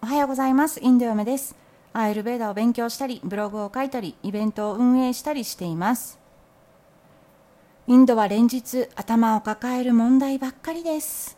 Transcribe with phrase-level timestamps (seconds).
[0.00, 0.78] おはようございます。
[0.80, 1.56] インド嫁です。
[1.92, 6.20] アイルベーダを勉強したり、ブログを書いたり、イベントを運営したりしています。
[7.88, 11.36] インドは連日頭を抱える問題ばっかりです。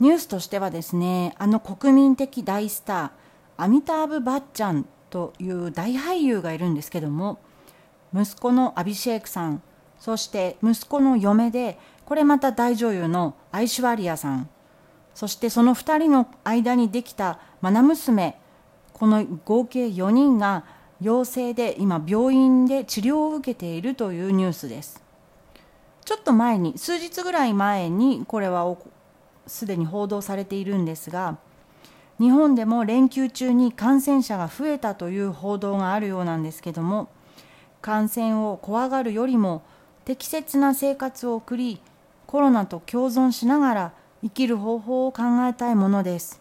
[0.00, 3.10] ニュースとしてはですね、あの国民的大スター、
[3.58, 7.38] アミターブ・バッチャンという大俳優がいるんですけども、
[8.14, 9.60] 息子のアビシェイクさん、
[9.98, 14.48] そして息子の嫁で、これまた大女優のアイシュワリアさん、
[15.16, 18.38] そしてその2人の間にできた愛娘
[18.92, 20.64] この合計4人が
[21.00, 25.02] 陽性で今病院で治療を受けているというニュースです。
[26.04, 28.76] ちょっと前に数日ぐらい前にこれは
[29.46, 31.38] すでに報道されているんですが
[32.20, 37.08] 日本でも連休中に感染者が増えたという報道があるようなんですけども
[37.80, 39.62] 感染を怖がるよりも
[40.04, 41.80] 適切な生活を送り
[42.26, 46.40] コロナと共存しながら生きる方法を考えたいものです。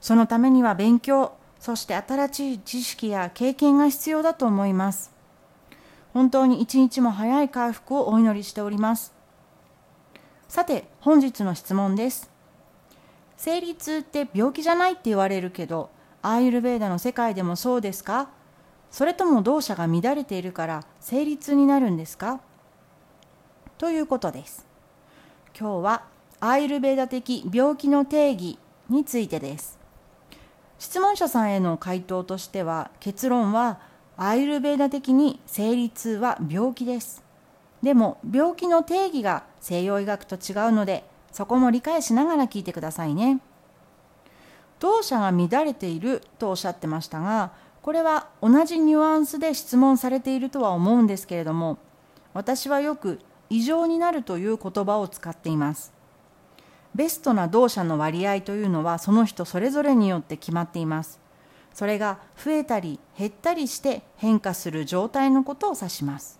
[0.00, 5.12] そのためには勉強、そして新しい知識や経験が必要だと思います。
[6.12, 9.12] 本当に一日も早い回復をお祈りしております。
[10.46, 12.30] さて、本日の質問です。
[13.36, 15.90] 生理痛って病気じゃないって言われるけど、
[16.22, 18.28] アーユルベーダの世界でもそうですか？
[18.90, 22.40] それとも動作が乱れているから生理痛になるんですか？
[23.76, 24.64] ということです。
[25.58, 26.04] 今日は
[26.46, 28.58] アイルベーダ的病気の定義
[28.90, 29.78] についてです。
[30.78, 33.80] 質問者さんへの回答としては結論は
[34.18, 37.24] アイルベーダ的に生理痛は病気です。
[37.82, 43.40] でも病気の定義が西洋医学と違うのでそこも理解しながら聞いてくださいね。
[44.80, 51.78] 動作が乱れているとおっしゃってましたがこれは同じニュアンスで質問されているとは思うんですけれども
[52.34, 55.93] 私はよく異常になるという言葉を使っています。
[56.94, 61.20] ベストな動作の割合というのはその人それぞれによって決まっています。
[61.72, 66.38] それが増えたり減ったりして変化する状態のことを指します。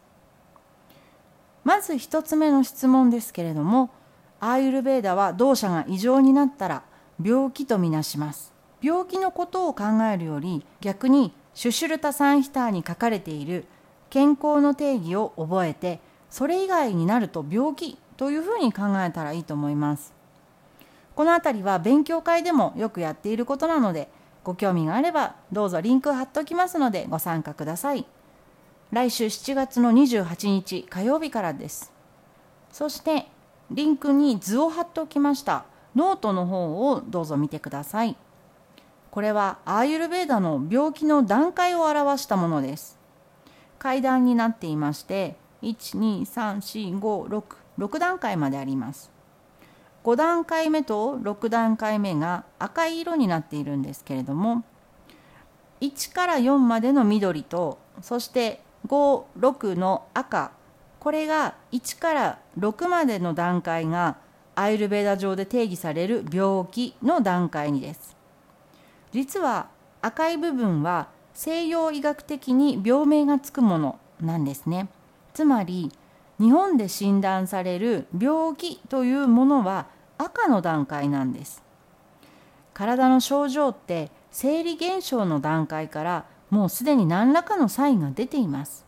[1.65, 3.91] まず1つ目の質問ですけれども、
[4.39, 6.85] アーユルベーダは動作が異常になったら
[7.23, 8.53] 病気とみなします。
[8.81, 13.65] 病気のことを考えるより逆にシュシュルタサンヒターに書かれている
[14.11, 20.14] 健康の定義を覚えてそれ以外になると病気というふうに考えたらいいと思います。
[21.15, 24.09] この辺りは勉強会でもよくやっていることなので
[24.43, 28.07] ご興味があればどうぞリンク貼っておきますのでご参加ください。
[28.93, 31.93] 来週7月の28日火曜日からです。
[32.71, 33.27] そして
[33.71, 35.65] リンクに図を貼っておきました。
[35.97, 38.17] ノートの方をどうぞ見てください。
[39.11, 42.99] これはアーユルベーダの病気の段階を表したものです。
[43.79, 49.14] 階段になっていまして1234566段階まであります。
[50.05, 54.65] 5段階目と6段階目が赤い色になっているんですけれども
[55.81, 60.53] 1から4までの緑とそして56の赤
[61.01, 64.17] これが1から6までの段階が
[64.55, 68.17] アイルベーダ上で定義される病気の段階にです。
[69.13, 69.69] 実は
[70.01, 74.89] 赤い部分は西洋医学的に病名がつくものなんですね。
[75.35, 75.93] つまり
[76.41, 79.87] 日本で診断される病気というものは
[80.19, 81.63] 赤の段階なんです。
[82.73, 88.85] 体の症状って生理現象の段階からもうすでに何らかのサインが出ています。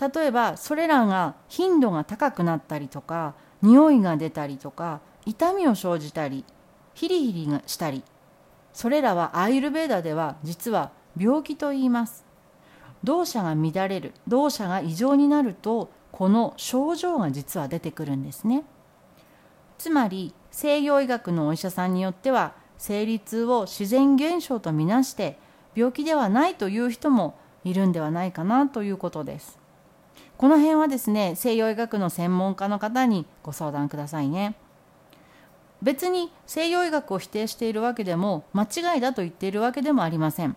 [0.00, 6.46] 例えばそれらが頻度が高くなったりとか匂いが出たりとか痛みを生じたり
[6.94, 8.02] ヒリヒリがしたり
[8.72, 12.24] それらはアイルベーダでは実は病気と言います。
[13.04, 18.64] 動作が乱れる動作が異常になるとこの症状が実は出てくるんですね。
[19.80, 25.38] つまり西洋医学のお医者さんによっては生理痛を自然現象とみなして
[25.74, 29.58] 病気ではないという人もいるんではないかなということです。
[30.36, 34.54] この辺はですね西洋医学の専門家の方にご相談くださいね。
[35.80, 40.56] 別に西洋医学を否定しているわけでも間違いだと言っているわけでもありません。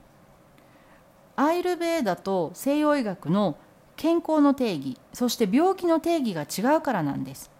[1.37, 3.55] アイルベーダと西洋医学の
[3.95, 7.52] 健康の定義そして病気の定義が違うからなんです。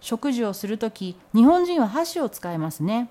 [0.00, 3.10] 食事をする時日本人は箸を使いますね。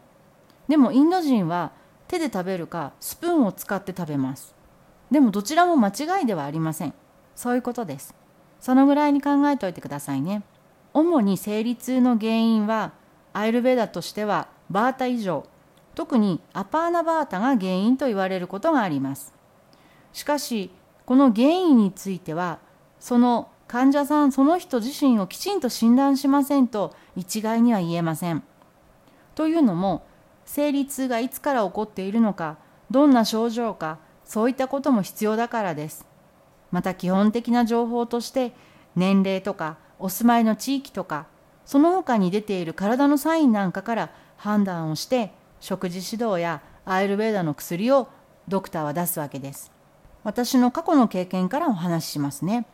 [0.68, 1.72] でもインド人は
[2.08, 4.56] 手で食べるかスプーンを使って食べます。
[5.12, 6.94] でもどちらも間違いではありません。
[7.36, 8.14] そういうことです。
[8.60, 10.44] そのぐらいに考えておいてくださいね。
[10.94, 12.94] 主に生理痛の原因は
[13.34, 15.46] アイルベーダとしてはバータ以上。
[15.96, 19.34] 特にアパーナバータが原因と言われることがあります。
[20.14, 20.72] しかし
[21.06, 22.60] この原因については
[23.00, 28.42] その患者さんその人自身をきちんと診断しませんと一概には言えません。
[29.36, 30.04] というのも
[30.44, 32.58] 生理痛がいつから起こっているのか
[32.90, 36.08] どんな症状かそういったことも必要だからです。
[36.72, 38.54] また基本的な情報として
[38.96, 41.28] 年齢とかお住まいの地域とか
[41.64, 48.08] その他に出ている体のサインなんかから判断をして食事指導やアイルベーダの薬を
[48.48, 49.72] ドクターは出すわけです。
[50.24, 52.66] 私の過去の経験からお話ししますね。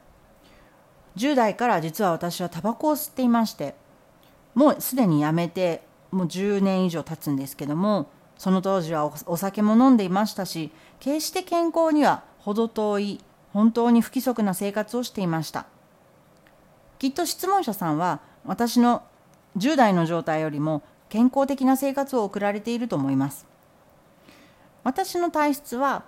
[1.17, 3.75] 10代から実は私はタバコを吸っていまして
[4.53, 5.81] もうすでにやめて
[6.11, 13.21] もう10年以上経つんですけどもその当時はお酒も飲んでいましたし決して健康には程遠い
[13.53, 15.65] 本当に不規則な生活をしていました。
[16.99, 19.03] きっと質問者さんは私の
[19.57, 23.47] 10代の状態よりも健康的な生活を送られていると思います。
[24.83, 26.03] 私の体質は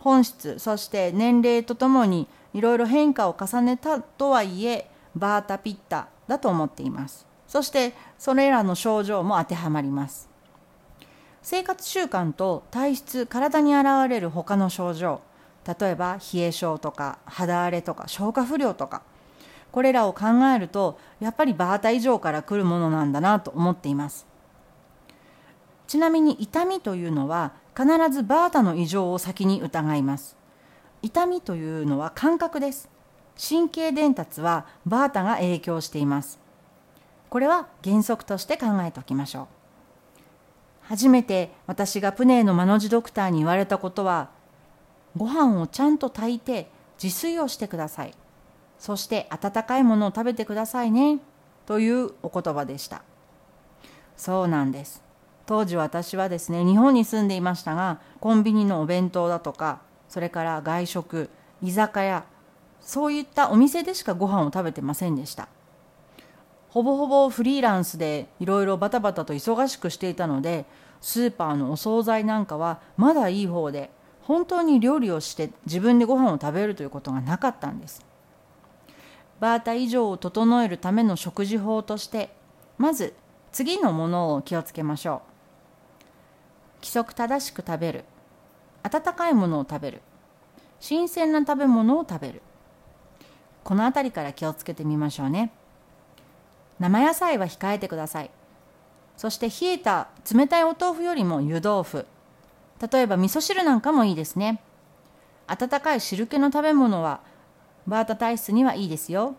[0.00, 7.26] 本質そして年齢とともにいろいろ変化を重ねたとはいえバータピッタだと思っています。
[7.46, 10.28] そしてそれらの症状も当てはまります。
[11.42, 15.20] 生活習慣と体質体に現れる他の症状
[15.66, 19.02] 例えば冷え症とか肌荒れとか消化不良とか
[19.72, 24.26] これらを考えるとやっぱりバータ以上から来るものなんだなと思っています。
[25.86, 30.36] ちなみに痛みというのは必ずバータの異常を先に疑います。
[31.02, 32.88] 痛みというのは感覚です。
[33.36, 36.38] 神経伝達はバータが影響しています。
[37.30, 39.46] これは原則として考えておきましょう。
[40.82, 44.30] 初めて私がプネーのマノジドクターに言われたことは
[45.16, 46.68] ご飯をちゃんと炊いて
[47.02, 48.14] 自炊をしてください。
[48.78, 51.20] そして温かいものを食べてくださいね。
[51.66, 53.02] というお言葉でした。
[54.16, 55.09] そうなんです。
[55.50, 61.28] 当時私はですね日本に住んでいましたがコンビニのお弁当だとかそれから外食
[61.60, 62.24] 居酒屋
[62.80, 65.48] そういったお店でしかご飯を食べてませんでした。
[66.68, 70.66] ほぼほぼフリーランスでいろいろバタバタと忙しくしていたので
[71.00, 73.90] スーパーのお惣菜なんかはまだいい方で
[74.22, 78.06] 本当に料理をして自分でご飯を食べるということがなかったんです。
[79.40, 82.30] バータ以上を整えるための食事法として
[82.78, 83.14] まず
[83.50, 85.29] 次のものを気をつけましょう。
[86.80, 88.04] 規則正しく食べる。
[88.82, 90.02] 温かいものを食べる。
[90.80, 92.42] 新鮮な食べ物を食べる。
[93.64, 95.52] この辺りから気をつけてみましょうね。
[96.78, 98.30] 生野菜は控えてください。
[99.16, 102.06] そして冷えた冷たいお豆腐よりも湯豆腐。
[102.90, 104.62] 例えば味噌汁なんかもいいですね。
[105.46, 107.20] 温かい汁気の食べ物は
[107.86, 109.34] バータ体質にはいいですよ。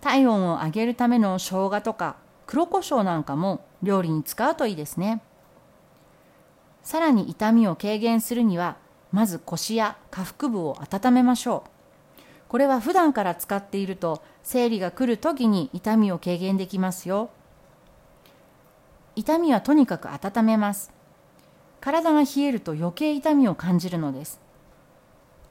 [0.00, 2.16] 体温を上げるための生姜とか
[2.46, 5.22] 黒胡椒なんかも料理に使うといいですね。
[6.82, 8.76] さらに痛みを軽減するには
[9.12, 11.70] まず腰や下腹部を温めましょう。
[12.48, 17.30] これは普段から使っていると生理が来る時に痛みを軽減できますよ。
[19.14, 20.92] 痛みはとにかく温めます。
[21.80, 24.40] 体が冷えると余計痛みを感じるのです。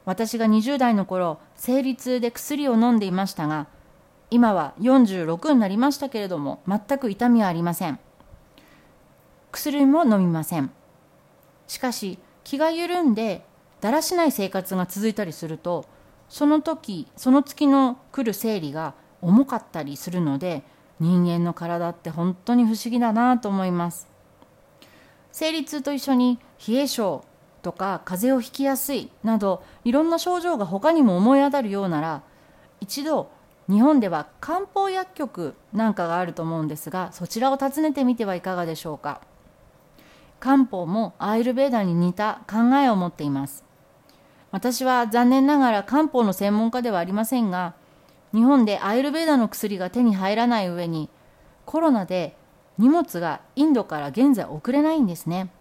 [0.05, 3.67] 私が20代の頃生理痛で薬を飲んでいましたが
[4.31, 7.99] 今は46になりましたけれども全く痛みはありません。
[9.51, 10.71] 薬も飲みません。
[11.71, 13.45] しかし気が緩んで
[13.79, 15.85] だらしない生活が続いたりすると
[16.27, 20.63] その時その月の来る生理が重かったりするので
[20.99, 24.09] 人間の体って本当に不思議だなと思います。
[25.31, 27.23] 生理痛と一緒に冷え性
[27.61, 32.21] とか風邪をひきやすいなどいろんな症状が他にも思い当たるようなら
[32.81, 33.31] 一度
[33.69, 39.21] 日本では漢方薬局なんかがあると思うんですがそちらを訪ねてみてはいかがでしょうか。
[40.41, 43.63] 漢方もアイルベーダに似た考えを持っています。
[44.51, 47.73] 私は残念ながら漢方の専門家ではありませんが
[48.33, 51.09] 日本でアイルベーダの薬が手に入らない上に
[51.65, 52.35] コロナで
[52.77, 55.51] 荷物がインドから現在送れないんですね。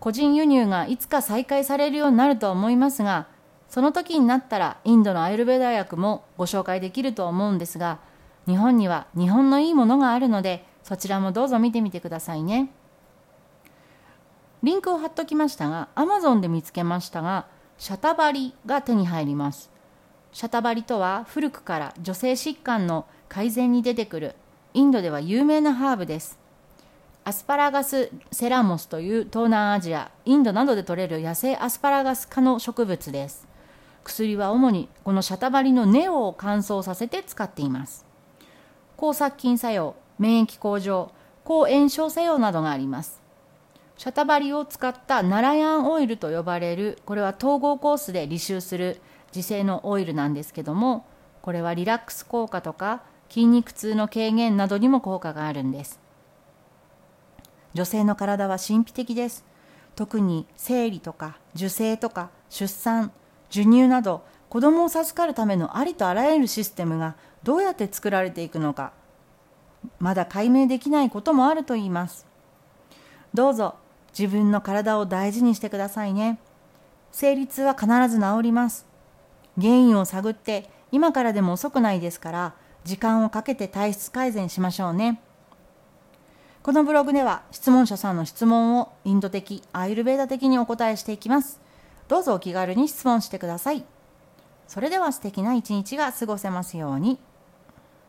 [0.00, 3.28] 個人輸入がいつか再開されるようになるとは思いますが
[3.68, 8.00] その時になったらインドのアイルベーダ薬もご紹介できると思うんですが
[8.48, 12.72] 日本には日本のいいものがあるのでそちらもどうぞ見てみてくださいね。
[14.62, 17.46] リンクを貼っときましたが Amazon で見つけましたが
[17.78, 19.70] シャタバリが手に入ります。
[20.32, 24.34] シャタバリとは古くから女性疾患の改善に出てくる
[24.72, 26.38] インドでは有名なハーブです。
[27.24, 33.46] アスパラガスセラモスという東南アジアインドなどで採れる野生アスパラガス科の植物です。
[34.04, 38.04] 薬は主にこのシャタバリの根を乾燥させて使っています。
[38.96, 41.12] 抗殺菌作用免疫向上
[41.44, 43.21] 抗炎症作用などがあります。
[43.96, 49.00] シャタバリを使ったナラヤンオイルと呼ばれるこれは統合コースで履修する
[49.34, 51.06] 自生のオイルなんですけども
[51.40, 55.98] これはリラックス効果とか筋肉痛の軽減などにも効果があるんです。
[57.74, 59.44] 女性の体は神秘的です。
[59.96, 63.10] 特に生理とか受精とか出産
[63.48, 68.92] 授乳など子供を授かるためのありとあらゆるシステムがどうやって作られていくのか
[69.98, 72.26] まだ解明できないこともあると言います。
[73.34, 73.76] どうぞ。
[74.18, 76.38] 自分の体を大事にしてくださいね。
[77.10, 78.86] 生理痛は必ず治ります。
[79.60, 82.54] 原因を探って今からでも遅くないですから
[82.84, 85.20] 時間をかけて体質改善しましょうね。
[86.62, 91.60] このブログでは質問者さんの質問をインド的アイルベーダ的にお答えしていきます。
[92.08, 93.84] どうぞお気軽に質問してください。
[94.68, 97.18] それでは素敵な一日が過ごせますように。